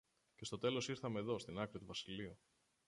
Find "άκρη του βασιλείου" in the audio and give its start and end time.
1.59-2.37